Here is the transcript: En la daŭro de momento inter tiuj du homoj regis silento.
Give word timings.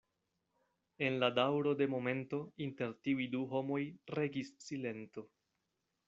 En 1.07 1.17
la 1.23 1.27
daŭro 1.39 1.73
de 1.81 1.87
momento 1.93 2.39
inter 2.67 2.95
tiuj 3.07 3.27
du 3.35 3.41
homoj 3.51 3.81
regis 4.19 4.49
silento. 4.69 5.25